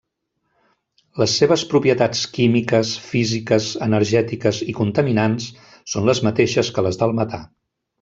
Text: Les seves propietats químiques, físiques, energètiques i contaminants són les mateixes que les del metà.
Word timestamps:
Les 1.23 1.35
seves 1.41 1.65
propietats 1.73 2.23
químiques, 2.39 2.95
físiques, 3.11 3.69
energètiques 3.91 4.65
i 4.75 4.79
contaminants 4.83 5.51
són 5.95 6.13
les 6.13 6.27
mateixes 6.31 6.77
que 6.79 6.91
les 6.91 7.05
del 7.05 7.21
metà. 7.25 7.45